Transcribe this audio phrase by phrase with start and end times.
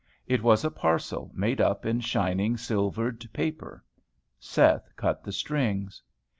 [0.25, 3.83] It was a parcel made up in shining silvered paper.
[4.39, 6.01] Seth cut the strings.